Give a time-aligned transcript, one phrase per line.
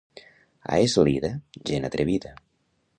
[0.71, 1.31] A Eslida,
[1.71, 2.37] gent atrevida.